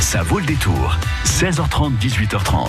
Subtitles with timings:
[0.00, 0.96] Ça vaut le détour.
[1.24, 2.68] 16h30, 18h30.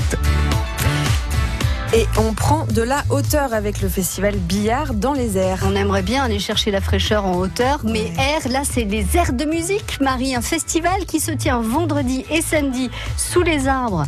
[1.94, 5.60] Et on prend de la hauteur avec le festival Billard dans les airs.
[5.66, 9.34] On aimerait bien aller chercher la fraîcheur en hauteur, mais air, là, c'est les airs
[9.34, 10.36] de musique, Marie.
[10.36, 14.05] Un festival qui se tient vendredi et samedi sous les arbres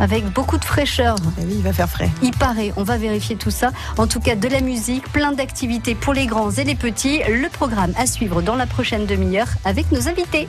[0.00, 1.16] avec beaucoup de fraîcheur.
[1.38, 2.10] Eh oui, il va faire frais.
[2.22, 3.70] Il paraît, on va vérifier tout ça.
[3.98, 7.20] En tout cas, de la musique, plein d'activités pour les grands et les petits.
[7.28, 10.48] Le programme à suivre dans la prochaine demi-heure avec nos invités.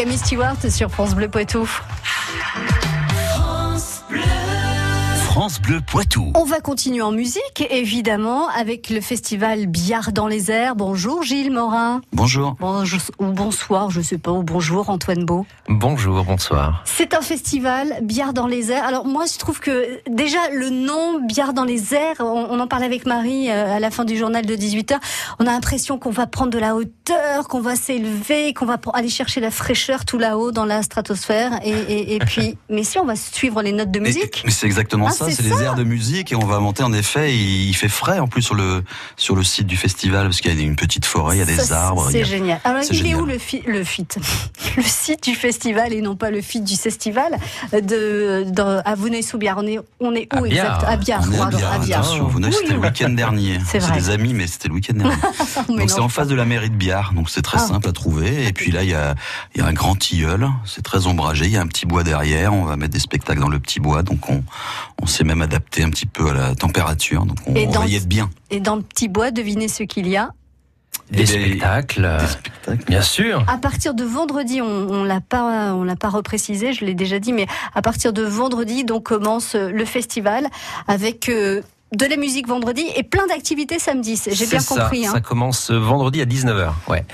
[0.00, 1.68] Amy Stewart sur France Bleu Poitou.
[5.50, 6.32] France Bleu Poitou.
[6.36, 10.76] On va continuer en musique, évidemment, avec le festival Biard dans les airs.
[10.76, 12.02] Bonjour Gilles Morin.
[12.12, 12.56] Bonjour.
[12.60, 15.46] Bonjour ou bonsoir, je sais pas, ou bonjour Antoine Beau.
[15.68, 16.82] Bonjour, bonsoir.
[16.84, 18.84] C'est un festival Biard dans les airs.
[18.84, 22.86] Alors moi, je trouve que déjà le nom Biard dans les airs, on, en parlait
[22.86, 24.98] avec Marie euh, à la fin du journal de 18h.
[25.40, 29.08] On a l'impression qu'on va prendre de la hauteur, qu'on va s'élever, qu'on va aller
[29.08, 31.58] chercher la fraîcheur tout là-haut dans la stratosphère.
[31.64, 34.42] Et, et, puis, mais si on va suivre les notes de musique.
[34.44, 35.62] Mais c'est exactement ça c'est c'est ça.
[35.62, 37.34] airs de musique et on va monter en effet.
[37.36, 38.82] Il, fait frais en plus sur le
[39.16, 41.46] sur le site du festival parce qu'il y a une petite forêt, il y a
[41.46, 42.08] des Ça, arbres.
[42.10, 42.60] C'est a- génial.
[42.64, 44.06] Alors, c'est il est où le, fi- le fit?
[44.76, 47.36] Le site du festival et non pas le fit du festival
[47.72, 49.58] de, de, à Venay-sous-Biard.
[49.58, 50.76] On est, on est où À Biard.
[50.76, 50.84] exact?
[50.92, 51.24] À Biard.
[51.28, 52.00] On est à Biard, à Biard.
[52.00, 53.58] attention, c'était le week-end dernier.
[53.66, 55.14] C'est des amis, mais c'était le week-end dernier.
[55.68, 57.66] On Donc c'est en face de la mairie de Biard, donc c'est très Ah.
[57.66, 58.46] simple à trouver.
[58.46, 59.14] Et puis là, il y a,
[59.54, 62.02] il y a un grand tilleul, c'est très ombragé, il y a un petit bois
[62.04, 64.42] derrière, on va mettre des spectacles dans le petit bois, donc on,
[65.02, 67.84] on s'est même adapté un petit peu à la température, donc on, Et on dans-
[67.84, 68.30] y être bien.
[68.50, 70.30] Et dans le petit bois, devinez ce qu'il y a?
[71.10, 72.84] Des Et spectacles, Des spectacles.
[72.86, 73.44] bien sûr.
[73.48, 77.18] À partir de vendredi, on, on l'a pas, on l'a pas reprécisé, je l'ai déjà
[77.18, 80.46] dit, mais à partir de vendredi, donc commence le festival
[80.86, 84.16] avec euh, de la musique vendredi et plein d'activités samedi.
[84.16, 85.06] C'est- J'ai bien ça, compris.
[85.06, 85.10] hein.
[85.12, 86.72] Ça commence vendredi à 19h.
[86.88, 87.04] Ouais.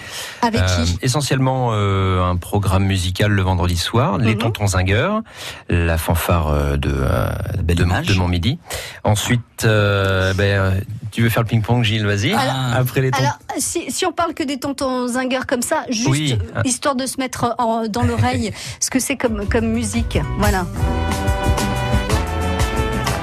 [0.42, 0.98] Avec Euh, qui?
[1.02, 4.38] essentiellement euh, un programme musical le vendredi soir, les Mhm.
[4.38, 5.22] Tontons Zingueurs,
[5.70, 7.28] la fanfare euh, de, euh,
[7.62, 8.58] de, de Montmidi.
[9.04, 10.70] Ensuite, euh, ben, euh,
[11.10, 12.34] tu veux faire le ping-pong, Gilles, vas-y.
[12.34, 13.24] Alors- Après les tontons.
[13.24, 16.38] Alors, si, si on parle que des tontons zingueurs comme ça, juste Oui.
[16.54, 20.18] euh, histoire de se mettre en- dans l'oreille ce que c'est comme, comme musique.
[20.38, 20.66] Voilà.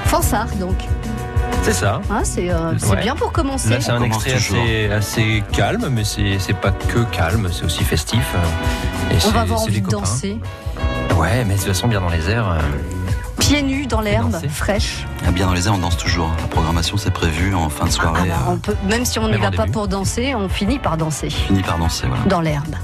[0.06, 0.76] Fanfare, donc.
[1.64, 2.00] C'est ça.
[2.10, 3.00] Hein, c'est euh, Ouais.
[3.00, 3.70] bien pour commencer.
[3.70, 7.84] Là, c'est un extrait assez, assez calme, mais c'est c'est pas que calme, c'est aussi
[7.84, 8.34] festif.
[8.34, 9.98] euh, Et on c'est- va avoir c'est envie de copains.
[10.00, 10.38] danser.
[11.16, 12.50] Ouais, mais de toute façon, bien dans les airs.
[12.50, 12.58] euh,
[13.38, 15.06] Pieds nus dans l'herbe, fraîche.
[15.26, 16.30] Ah, bien dans les airs, on danse toujours.
[16.40, 18.28] La programmation, c'est prévu en fin de Ah, soirée.
[18.28, 19.72] bah, on peut, même si on n'y Même va pas début.
[19.72, 22.22] pour danser, on finit par danser Fini par danser, voilà.
[22.26, 22.74] dans l'herbe.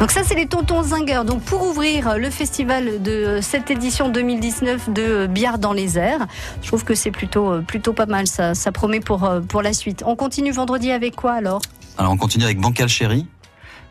[0.00, 1.24] Donc ça, c'est les tontons zingueurs.
[1.24, 6.28] Donc pour ouvrir le festival de cette édition 2019 de Biard dans les airs,
[6.62, 8.28] je trouve que c'est plutôt euh, plutôt pas mal.
[8.28, 10.04] Ça, ça promet pour euh, pour la suite.
[10.06, 11.60] On continue vendredi avec quoi alors?
[11.98, 13.26] Alors on continue avec Bancal Chéri,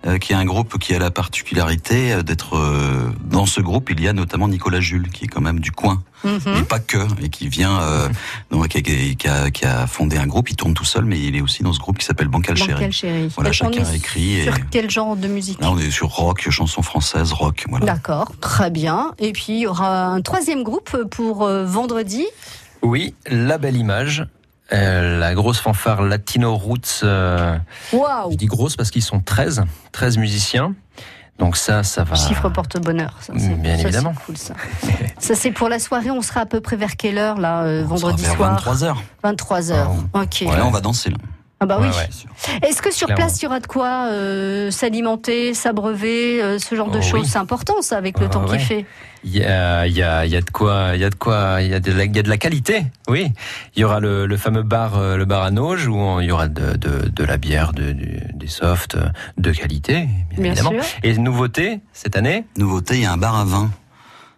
[0.06, 3.90] euh, qui est un groupe qui a la particularité euh, d'être euh, dans ce groupe.
[3.90, 6.40] Il y a notamment Nicolas Jules, qui est quand même du coin, Mhm.
[6.46, 8.10] mais pas que, et qui vient, euh,
[8.52, 10.50] donc, qui, a, qui a- qui a fondé un groupe.
[10.50, 12.74] Il tourne tout seul, mais il est aussi dans ce groupe qui s'appelle Bancal Chéri.
[12.74, 13.30] Bancal Chéri.
[13.36, 16.82] Voilà, chacun écrit et- Sur quel genre de musique Là, on est sur rock, chanson
[16.82, 17.66] française, rock.
[17.70, 17.86] Voilà.
[17.86, 19.14] D'accord, très bien.
[19.20, 22.26] Et puis il y aura un troisième groupe pour euh, vendredi.
[22.82, 24.26] Oui, la belle image.
[24.74, 27.00] euh, la grosse fanfare Latino Roots.
[27.04, 27.58] euh,
[27.94, 30.76] Waouh je dis grosse parce qu'ils sont 13, 13 musiciens.
[31.40, 32.16] Donc ça, ça va.
[32.16, 33.14] Chiffre porte-bonheur.
[33.30, 34.14] Bien ça, évidemment.
[34.18, 34.54] c'est cool, ça.
[35.20, 36.10] ça, c'est pour la soirée.
[36.10, 38.52] On sera à peu près vers quelle heure, là, euh, On sera vendredi vers soir
[38.52, 39.04] 23 heures.
[39.24, 39.92] 23 heures.
[40.14, 40.38] Ok.
[40.42, 41.12] Ouais, là, on va danser.
[41.12, 41.18] Là.
[41.60, 41.88] Ah bah oui.
[41.88, 42.68] Ouais.
[42.68, 43.26] Est-ce que sur Clairement.
[43.26, 47.22] place, il y aura de quoi euh, s'alimenter, s'abreuver, euh, ce genre de Oh, choses?
[47.22, 47.28] Oui.
[47.28, 48.60] C'est important, ça, avec le Ah, temps qu'il ouais.
[48.60, 48.86] fait.
[49.24, 51.16] Il y a, il y, a, il y a de quoi, il y a de
[51.16, 52.86] quoi, il y a de la, il y a de la qualité.
[53.10, 53.32] Oui,
[53.76, 56.28] il y aura le, le fameux bar, euh, le bar à Nauge, où on- il
[56.28, 57.92] y aura de, de, de la bière, de,
[58.36, 58.96] des softs
[59.38, 59.94] de qualité,
[60.30, 60.70] bien, Bien évidemment.
[60.72, 60.84] sûr.
[61.02, 63.72] Et nouveauté cette année, Nouveauté, il y a un bar à vin.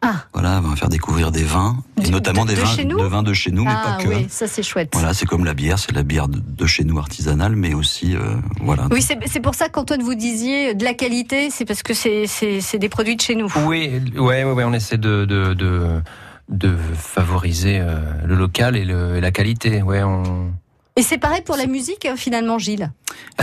[0.01, 0.23] Ah.
[0.33, 3.23] Voilà, on va faire découvrir des vins, et notamment de- des de vins, de vins
[3.23, 4.07] de chez nous, mais ah pas que.
[4.07, 4.91] oui, ça c'est chouette.
[4.93, 7.73] Voilà, c'est comme la bière, c'est de la bière de, de chez nous artisanale, mais
[7.73, 8.87] aussi, euh, voilà.
[8.91, 12.27] Oui, c'est c'est pour ça qu'Antoine vous disiez de la qualité, c'est parce que c'est
[12.27, 13.51] c'est- c'est des produits de chez nous.
[13.67, 16.01] oui, ouais, ouais, ouais, on essaie de, de, de,
[16.47, 19.81] de favoriser euh, le local et, le, et la qualité.
[19.81, 20.51] Ouais, on...
[20.95, 22.91] Et c'est pareil pour la musique, finalement, Gilles?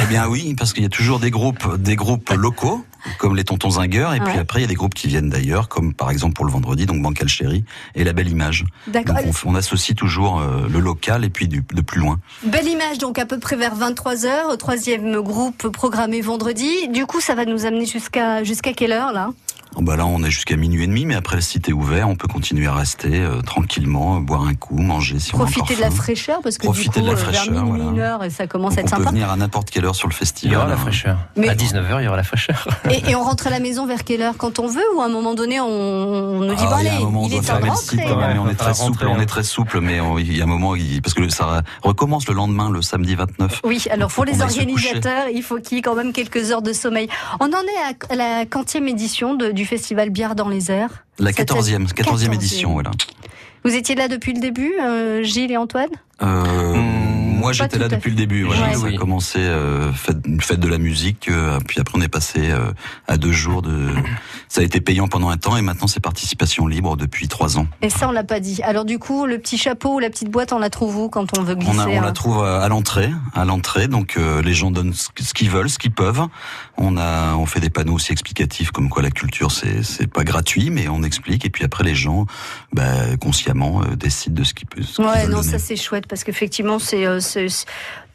[0.01, 2.85] Eh bien oui, parce qu'il y a toujours des groupes, des groupes locaux,
[3.19, 5.69] comme les Tontons Zingueurs, et puis après il y a des groupes qui viennent d'ailleurs,
[5.69, 7.65] comme par exemple pour le vendredi, donc Bancal Chéri
[7.95, 8.65] et La Belle Image.
[8.89, 9.17] D'accord.
[9.17, 12.21] Donc on, associe toujours euh, le local et puis du, de plus loin.
[12.43, 16.89] Belle image, donc à peu près vers 23h, troisième groupe programmé vendredi.
[16.89, 19.31] Du coup, ça va nous amener jusqu'à jusqu'à quelle heure, là?
[19.79, 22.09] Oh, bah là on est jusqu'à minuit et demi, mais après le site est ouvert,
[22.09, 25.41] on peut continuer à rester euh, tranquillement, euh, boire un coup, manger si on a
[25.43, 25.97] Profiter encore de la faim.
[25.97, 27.85] fraîcheur, parce que Profiter du coup, de la euh, vers fraîcheur, minuit, voilà.
[27.85, 29.11] une heure, et ça commence Donc à être on peut sympa.
[29.15, 30.57] venir à n'importe quelle heure sur le Il y festival.
[30.57, 30.77] aura la hein.
[30.79, 31.19] fraîcheur.
[31.37, 32.67] Mais- À 19h, il y aura la fraîcheur.
[32.91, 34.35] Et, et on rentre à la maison vers quelle heure?
[34.39, 36.85] Quand on veut ou à un moment donné, on, on nous dit Ah, bon il
[36.85, 37.91] y allez, a un moment où on il doit est temps de fermer le site
[38.01, 38.09] rentrer.
[38.15, 39.27] quand même, mais on est très souple, rentrer, on est hein.
[39.27, 42.71] très souple, mais on- il y a un moment, parce que ça recommence le lendemain,
[42.71, 43.61] le samedi 29.
[43.65, 46.73] Oui, alors pour les organisateurs, il faut qu'il y ait quand même quelques heures de
[46.73, 47.09] sommeil.
[47.41, 51.05] On en est à la quantième édition du festival Bière dans les airs.
[51.19, 52.33] La Cette- 14e, 14e 14e.
[52.35, 52.91] édition, voilà.
[53.65, 55.91] Vous étiez là depuis le début, euh, Gilles et Antoine?
[56.23, 56.75] Euh,
[57.47, 58.45] moi, j'étais là depuis le début.
[58.45, 58.57] Ouais.
[58.75, 62.09] ça a commencé euh, fête, une fête de la musique, euh, puis après on est
[62.09, 62.73] passé euh,
[63.09, 63.89] à deux jours de.
[64.49, 67.67] Ça a été payant pendant un temps et maintenant c'est participation libre depuis trois ans.
[67.83, 68.63] Et ça, on l'a pas dit.
[68.63, 71.39] Alors du coup, le petit chapeau ou la petite boîte, on la trouve où quand
[71.39, 73.87] on veut glisser On, a, on un- la trouve à à l'entrée, à l'entrée.
[73.89, 76.23] Donc euh, les gens donnent ce qu'ils veulent, ce qu'ils peuvent.
[76.79, 80.25] On a, on fait des panneaux aussi explicatifs comme quoi la culture c'est c'est pas
[80.25, 81.45] gratuit, mais on explique.
[81.45, 82.27] Et puis après les gens,
[82.73, 84.85] bah, consciemment euh, décident de ce qu'ils peuvent.
[84.85, 85.43] ce qu'ils Ouais, non, donner.
[85.51, 87.67] ça c'est chouette parce qu'effectivement, c'est, euh, c'est- c'est-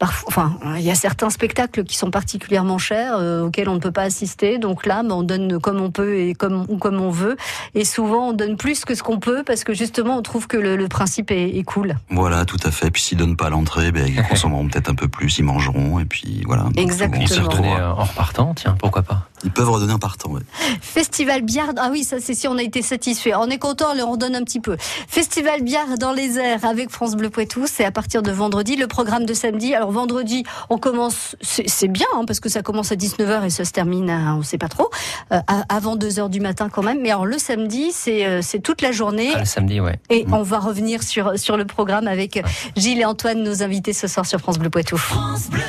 [0.02, 3.78] parfois, enfin, il y a certains spectacles qui sont particulièrement chers, euh, auxquels on ne
[3.78, 4.58] peut pas assister.
[4.58, 7.36] Donc là, ben, on donne comme on peut et comme, ou comme on veut.
[7.76, 10.56] Et souvent, on donne plus que ce qu'on peut parce que justement, on trouve que
[10.56, 11.94] le, le principe est, est, cool.
[12.10, 12.90] Voilà, tout à fait.
[12.90, 16.00] Puis s'ils donnent pas à l'entrée, ben, ils consommeront peut-être un peu plus, ils mangeront
[16.00, 16.64] et puis voilà.
[16.76, 17.22] Exactement.
[17.22, 20.42] Ils se redonner en repartant, tiens, pourquoi pas Ils peuvent redonner en partant, ouais.
[20.80, 23.36] Festival Biard, ah oui, ça c'est si on a été satisfait.
[23.36, 24.76] On est content, on leur donne un petit peu.
[24.80, 28.74] Festival Biard dans les airs avec France Bleu Poitou, c'est à partir de vendredi.
[28.74, 32.92] Le programme de samedi, alors vendredi, on commence, c'est bien, hein, parce que ça commence
[32.92, 34.90] à 19h et ça se termine à, on sait pas trop,
[35.32, 37.00] euh, avant 2h du matin quand même.
[37.00, 39.30] Mais alors le samedi, c'est euh, toute la journée.
[39.34, 39.98] Ah, le samedi, ouais.
[40.10, 40.34] Et mmh.
[40.34, 42.42] on va revenir sur, sur le programme avec
[42.76, 44.96] Gilles et Antoine, nos invités ce soir sur France Bleu Poitou.
[44.96, 45.62] France Bleu.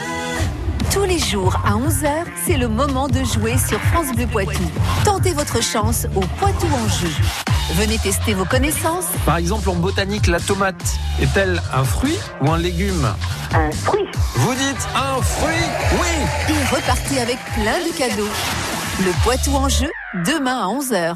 [0.93, 2.07] Tous les jours à 11h,
[2.45, 4.62] c'est le moment de jouer sur France Bleu Poitou.
[5.03, 7.09] Tentez votre chance au Poitou en jeu.
[7.73, 9.07] Venez tester vos connaissances.
[9.25, 13.07] Par exemple, en botanique, la tomate est-elle un fruit ou un légume
[13.55, 14.05] Un fruit.
[14.35, 18.29] Vous dites un fruit Oui Et repartez avec plein de cadeaux.
[19.00, 19.89] Le Poitou en jeu,
[20.25, 21.15] demain à 11h.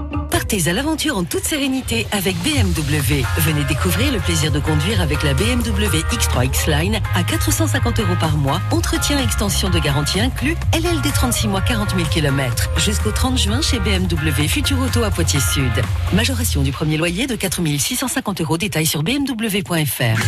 [0.51, 3.23] à l'aventure en toute sérénité avec BMW.
[3.37, 8.35] Venez découvrir le plaisir de conduire avec la BMW X3 X-Line à 450 euros par
[8.35, 12.69] mois, entretien et extension de garantie inclus, LLD 36 mois 40 000 km.
[12.77, 15.71] Jusqu'au 30 juin chez BMW Futur Auto à Poitiers Sud.
[16.11, 18.57] Majoration du premier loyer de 4 650 euros.
[18.57, 20.21] Détails sur bmw.fr.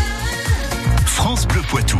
[1.05, 1.99] France Bleu Poitou.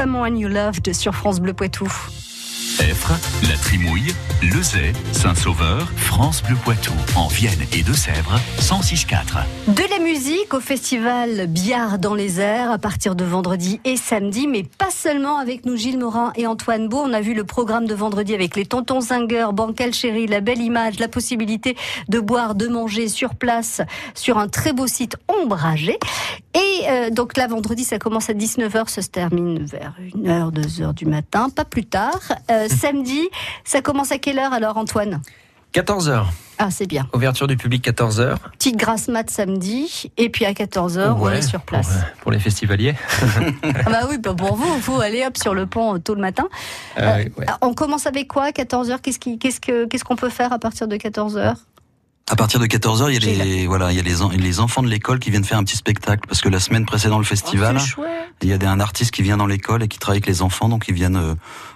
[0.00, 1.92] Someone You Loved sur France Bleu Poitou.
[2.78, 3.14] Effre,
[3.48, 9.72] La Trimouille, Lezay, Saint-Sauveur, France Bleu Poitou, en Vienne et Deux-Sèvres, 106.4.
[9.72, 14.48] De la musique au festival Biard dans les airs à partir de vendredi et samedi,
[14.48, 17.04] mais pas seulement avec nous Gilles Morin et Antoine Beau.
[17.04, 20.60] On a vu le programme de vendredi avec les Tontons Zinger, Bancal Chéri, la belle
[20.60, 21.76] image, la possibilité
[22.08, 23.80] de boire, de manger sur place
[24.16, 26.00] sur un très beau site ombragé.
[26.52, 30.94] Et euh, donc là, vendredi, ça commence à 19h, ça se termine vers 1h, 2h
[30.94, 32.32] du matin, pas plus tard.
[32.50, 33.28] Euh, samedi,
[33.62, 35.20] ça commence à quelle heure alors, Antoine?
[35.74, 36.24] 14h.
[36.60, 37.06] Ah, c'est bien.
[37.14, 38.36] Ouverture du public 14h.
[38.58, 41.86] Petite grasse mat samedi, et puis à 14h, on est sur place.
[41.88, 42.94] Pour, euh, pour les festivaliers.
[43.62, 46.48] ah bah oui, bah pour vous, vous allez hop sur le pont tôt le matin.
[46.98, 47.46] Euh, ouais.
[47.60, 50.58] On commence avec quoi à 14h Qu'est-ce qu'on qu'est-ce que, qu'est-ce qu'on peut faire à
[50.58, 51.54] partir de 14h
[52.30, 54.58] À partir de 14h, il y a les, voilà, il y a les, en- les
[54.58, 57.24] enfants de l'école qui viennent faire un petit spectacle parce que la semaine précédant le
[57.24, 58.27] festival, Oh, c'est chouette.
[58.42, 60.42] Il y a des, un artiste qui vient dans l'école et qui travaille avec les
[60.42, 61.34] enfants, donc ils viennent euh,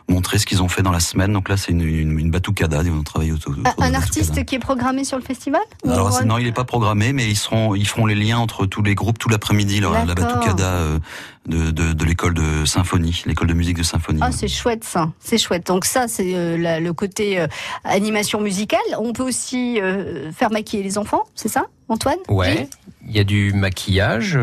[0.08, 1.32] montrer ce qu'ils ont fait dans la semaine.
[1.32, 3.52] Donc là, c'est une, une, une batucada, ils vont travailler autour.
[3.52, 6.64] autour Un, un artiste qui est programmé sur le festival Alors non, il n'est pas
[6.64, 9.80] programmé, mais ils seront, ils feront les liens entre tous les groupes tout l'après-midi.
[9.80, 10.98] La, la batucada euh,
[11.46, 14.20] de, de, de l'école de symphonie, l'école de musique de symphonie.
[14.22, 15.66] Ah, c'est chouette ça, c'est chouette.
[15.66, 17.46] Donc ça, c'est euh, le côté euh,
[17.84, 18.80] animation musicale.
[18.98, 22.18] On peut aussi euh, faire maquiller les enfants, c'est ça, Antoine?
[22.28, 22.68] Ouais.
[23.08, 24.38] Il y a du maquillage.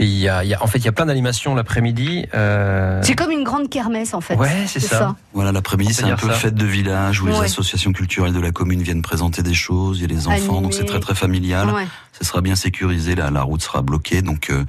[0.00, 2.24] Et il y a, il y a- en fait, il y a plein d'animations l'après-midi.
[2.34, 4.34] euh, C'est comme une grande kermesse en fait.
[4.34, 5.14] Ouais, c'est ça.
[5.34, 6.32] Voilà, l'après-midi, c'est un peu ça.
[6.34, 9.98] fête de village où les associations culturelles de la commune viennent présenter des choses.
[9.98, 11.68] Il y a les enfants, donc c'est très très familial.
[11.70, 11.86] Ouais.
[12.18, 14.64] Ce sera bien sécurisé, la, la route sera bloquée, donc euh,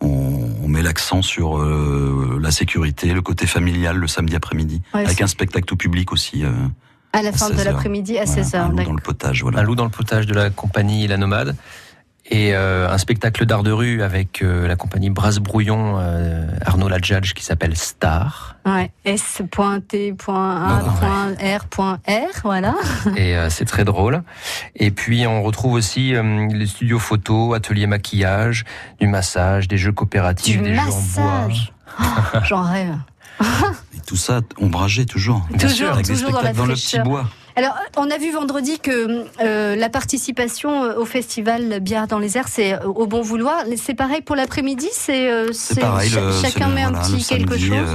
[0.00, 5.04] on, on met l'accent sur euh, la sécurité, le côté familial le samedi après-midi, Ouais,
[5.04, 6.44] avec c'est- un spectacle tout public aussi.
[6.44, 6.50] euh,
[7.12, 7.72] À la fin de 16 heures.
[7.74, 8.56] l'après-midi à voilà, 16h.
[8.56, 9.60] un loup dans le potage, voilà.
[9.60, 11.56] Un loup dans le potage de la compagnie La Nomade.
[12.30, 16.88] Et euh, un spectacle d'art de rue avec euh, la compagnie Brasse Brouillon, euh, Arnaud
[16.88, 18.56] Ladjadj, qui s'appelle Star.
[18.64, 18.90] Ouais.
[21.02, 22.74] S.T.A.R.R, voilà.
[23.16, 24.22] Et euh, c'est très drôle.
[24.76, 28.64] Et puis on retrouve aussi euh, les studios photo, ateliers maquillage,
[29.00, 31.48] du massage, des jeux coopératifs, Du des jeux en bois.
[31.48, 31.72] massage.
[32.00, 32.94] Oh, J'en rêve.
[33.94, 35.42] Et tout ça ombragé toujours.
[35.50, 37.28] Bien Toujours, sûr, avec des toujours dans la spectacles dans le petit bois.
[37.56, 42.38] Alors, on a vu vendredi que euh, la participation euh, au festival Bière dans les
[42.38, 43.64] airs, c'est euh, au bon vouloir.
[43.76, 47.88] C'est pareil pour l'après-midi C'est euh, chacun le- met un voilà, petit quelque chose.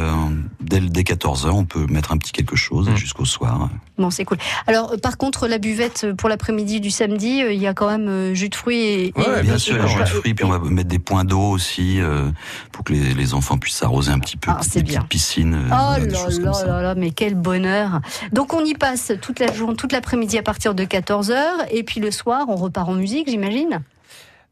[0.68, 2.96] Dès, dès 14h, on peut mettre un petit quelque chose Mm.
[2.96, 3.70] jusqu'au soir.
[3.98, 4.38] Bon, c'est cool.
[4.68, 7.74] Alors, euh, par contre, la buvette euh, pour l'après-midi du samedi, euh, il y a
[7.74, 10.34] quand même euh, jus de fruits et, et- Bien et- sûr, jus de et- fruits,
[10.34, 12.30] puis on va mettre des points d'eau aussi euh,
[12.72, 14.98] pour que les, les enfants puissent s'arroser un petit peu, Ah, c'est bien.
[15.00, 15.54] petites piscines.
[15.56, 16.68] euh, Oh là choses comme là ça.
[16.68, 18.00] là là, mais quel bonheur
[18.34, 21.36] Donc on y passe toute la journée, toute l'après-midi à partir de 14h,
[21.72, 23.82] et puis le soir, on repart en musique, j'imagine?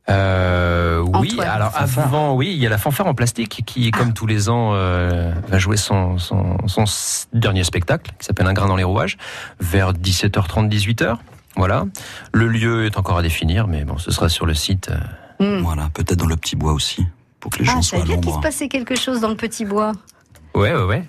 [0.09, 2.05] Euh, oui, Antoine, alors fanfare.
[2.05, 5.33] avant, oui, il y a la fanfare en plastique qui, comme tous les ans, euh,
[5.47, 6.57] va jouer son, son,
[7.33, 9.17] dernier spectacle, qui s'appelle Un grain dans les rouages,
[9.59, 11.17] vers 17h30, 18h.
[11.55, 11.85] Voilà.
[12.33, 14.89] Le lieu est encore à définir, mais bon, ce sera sur le site.
[14.91, 15.57] euh.
[15.59, 15.63] Hmm.
[15.63, 17.05] Voilà, peut-être dans le petit bois aussi,
[17.39, 18.41] pour que les gens Ah, soient à bien qu'il se l'ombre.
[18.41, 19.91] passait quelque chose dans le petit bois.
[20.53, 21.03] Ouais, ouais, ouais.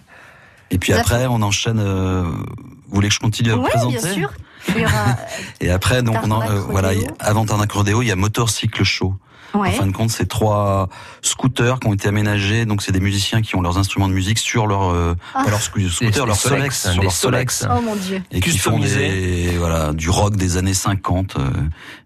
[0.71, 1.79] Et puis après, on enchaîne.
[1.79, 3.99] euh, vous voulez que je continue à vous Oui, présenter?
[3.99, 4.33] bien sûr.
[4.75, 5.17] Aura...
[5.61, 8.51] Et après, donc, on en- Tarmac euh, voilà, avant Tarnac Rodeo, il y a Motor
[8.51, 9.15] Cycle Show.
[9.55, 9.69] Ouais.
[9.69, 10.89] En fin de compte, c'est trois
[11.23, 12.67] scooters qui ont été aménagés.
[12.67, 15.45] Donc, c'est des musiciens qui ont leurs instruments de musique sur leur, euh, Ah.
[15.45, 17.59] pas scooters, des leurs Solex, Solex, hein, sur des leurs Solex.
[17.61, 17.79] Solex.
[17.79, 18.23] Oh mon Dieu.
[18.33, 21.49] Et qui font des, voilà, du rock des années 50, euh,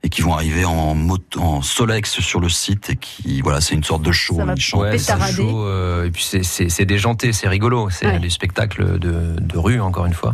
[0.05, 3.75] et qui vont arriver en moto, en Solex sur le site et qui, voilà, c'est
[3.75, 4.37] une sorte de show.
[4.37, 4.81] Ça va Ils chantent.
[4.83, 4.99] Ouais,
[5.33, 7.89] chaud, euh, et puis c'est- c'est c'est déjanté, c'est rigolo.
[7.91, 8.21] C'est Ouais.
[8.21, 10.33] des spectacles de, de rue, encore une fois.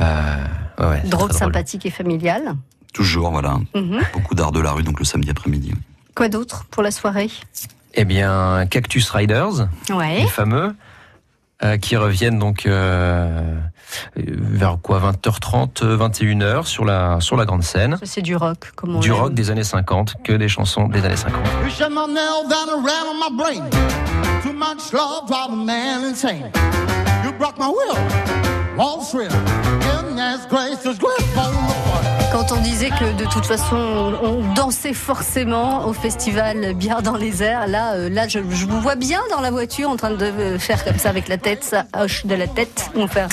[0.00, 0.04] Euh,
[0.78, 1.52] ouais, ouais, c'est Drôle, très drôle.
[1.52, 2.54] sympathique et familial.
[2.92, 3.58] Toujours, voilà.
[3.74, 4.00] Mhm.
[4.12, 5.70] Beaucoup d'art de la rue, donc le samedi après-midi.
[5.74, 5.80] oui.
[6.14, 7.30] Quoi d'autre pour la soirée?
[7.94, 10.20] Eh bien, Cactus Riders, Ouais.
[10.20, 10.74] les fameux,
[11.62, 13.58] euh, qui reviennent donc euh,
[14.16, 14.98] vers quoi?
[15.00, 17.98] 20h30, 21h sur la sur la grande scène.
[18.02, 21.16] C'est du rock, comme on Du rock des années 50, que des chansons des années
[21.16, 21.42] 50.
[30.06, 31.10] Foot.
[32.32, 33.76] Quand on disait que de toute façon
[34.22, 38.80] on dansait forcément au festival Bière dans les airs, là, euh, là je, je vous
[38.80, 41.84] vois bien dans la voiture en train de faire comme ça avec la tête, ça
[41.98, 42.90] hoche de la tête.
[42.94, 43.26] On fait.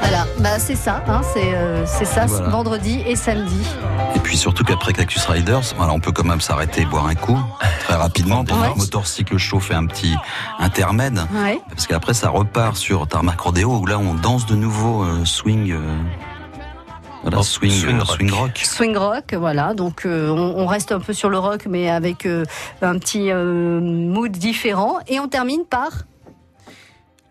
[0.00, 2.48] Voilà, bah c'est ça, hein, c'est euh, c'est ça, Voilà.
[2.48, 3.64] vendredi et samedi.
[4.22, 7.14] Et puis surtout qu'après Cactus Riders, voilà, on peut quand même s'arrêter et boire un
[7.16, 7.38] coup
[7.80, 8.72] très rapidement pendant Ouais.
[8.72, 10.14] que Motor Cycle Show fait un petit
[10.60, 11.18] intermède.
[11.34, 11.60] Ouais.
[11.68, 15.72] Parce qu'après ça repart sur Tarmac Rodeo où là on danse de nouveau euh, swing.
[15.72, 15.98] euh,
[17.22, 18.16] Voilà, swing, swing euh, rock.
[18.16, 18.58] swing rock.
[18.64, 19.74] Swing rock, voilà.
[19.74, 22.44] Donc euh, on, on reste un peu sur le rock, mais avec euh,
[22.80, 24.98] un petit euh, mood différent.
[25.08, 25.88] Et on termine par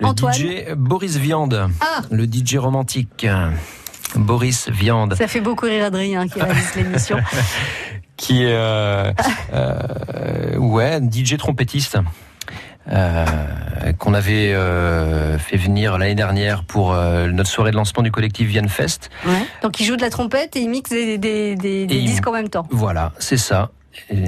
[0.02, 0.34] Le Antoine.
[0.36, 1.70] DJ Boris Viande.
[1.80, 3.26] Ah Le DJ romantique.
[4.16, 5.16] Boris Viande.
[5.16, 7.18] Ça fait beaucoup rire Adrien qui réalise l'émission.
[8.18, 8.52] Qui est.
[8.54, 9.12] euh,
[9.54, 11.98] euh, ouais, DJ trompettiste.
[12.92, 13.26] euh,
[13.98, 18.48] qu'on avait euh, fait venir l'année dernière pour euh, notre soirée de lancement du collectif
[18.48, 19.10] Vienne Fest.
[19.64, 22.06] Donc il joue de la trompette et il mixe des, des- des- des Et il-
[22.06, 22.68] disques en même temps.
[22.70, 23.72] Voilà, c'est ça.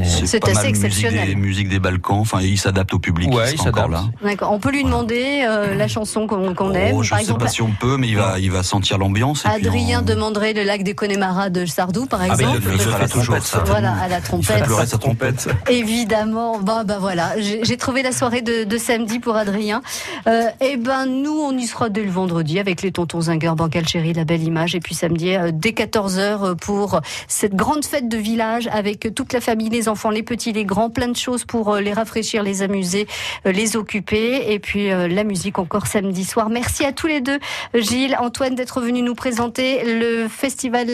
[0.04, 1.28] C'est pas assez mal musique exceptionnel.
[1.28, 2.18] des, musique des Balkans.
[2.20, 3.34] Enfin, il s'adapte au public.
[3.34, 3.94] Ouais, il s'adapte.
[4.42, 6.96] On peut lui demander euh, la chanson qu'on qu'on aime.
[6.96, 8.98] Oh, je par sais exemple, pas si on peut, mais il va, il va sentir
[8.98, 9.46] l'ambiance.
[9.46, 12.60] Adrien on- demanderait le lac des Connemara de Sardou, par Ah, mais exemple.
[12.66, 13.64] il le fera à la toujours, trompette, ça.
[13.66, 14.88] Voilà, à la Il fait trompette.
[14.88, 15.50] sa trompette.
[15.70, 19.82] Évidemment, bah, bah voilà, j'ai trouvé la soirée de, de samedi pour Adrien.
[20.28, 23.88] Euh, et ben nous, on y sera dès le vendredi avec les tontons Zinger, Bancal
[23.88, 28.18] Chéri, la belle image, et puis samedi euh, dès 14h pour cette grande fête de
[28.18, 31.74] village avec toute la famille, les enfants, les petits, les grands, plein de choses pour
[31.74, 33.08] euh, les rafraîchir, les amuser,
[33.46, 36.50] euh, les occuper, et puis euh, la musique encore samedi soir.
[36.50, 37.40] Merci à tous les deux,
[37.74, 40.88] Gilles, Antoine, d'être venus nous présenter le festival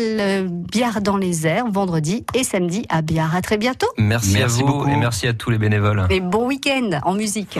[0.49, 3.35] Biard dans les airs vendredi et samedi à Biard.
[3.35, 3.87] À très bientôt.
[3.97, 4.89] Merci, Merci à vous beaucoup.
[4.89, 6.05] et merci à tous les bénévoles.
[6.09, 7.57] Et bon week-end en musique.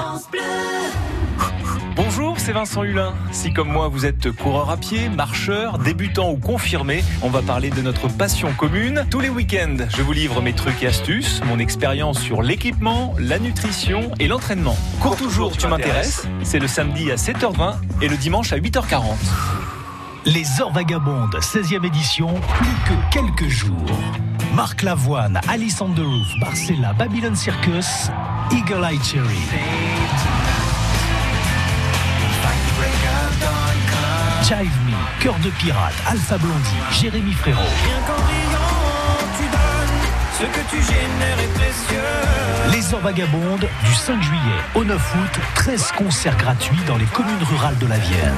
[1.96, 3.14] Bonjour, c'est Vincent Hulin.
[3.32, 7.70] Si comme moi vous êtes coureur à pied, marcheur, débutant ou confirmé, on va parler
[7.70, 9.06] de notre passion commune.
[9.12, 13.38] Tous les week-ends, je vous livre mes trucs et astuces, mon expérience sur l'équipement, la
[13.38, 14.76] nutrition et l'entraînement.
[15.00, 16.28] Cours toujours, tu m'intéresses.
[16.42, 19.04] C'est le samedi à 7h20 et le dimanche à 8h40.
[20.26, 23.92] Les Heures Vagabondes, 16e édition, plus que quelques jours.
[24.56, 28.10] Marc Lavoine, Alice on the Roof, Barcella, Babylon Circus,
[28.52, 29.99] Eagle Eye Cherry.
[34.50, 37.62] Jive Me, Cœur de Pirate, Alpha Blondie, Jérémy Frérot.
[40.40, 42.72] Ce que tu génères est précieux.
[42.72, 44.42] Les Heures Vagabondes, du 5 juillet
[44.74, 48.34] au 9 août, 13 concerts gratuits dans les communes rurales de la Vienne.